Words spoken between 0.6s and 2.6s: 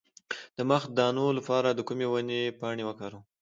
مخ د دانو لپاره د کومې ونې